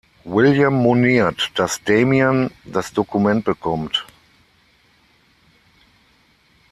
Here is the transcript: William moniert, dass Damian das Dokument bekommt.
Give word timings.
William 0.25 0.73
moniert, 0.73 1.51
dass 1.53 1.83
Damian 1.83 2.49
das 2.65 2.91
Dokument 2.91 3.45
bekommt. 3.45 4.07